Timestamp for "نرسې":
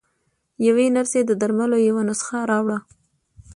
0.95-1.19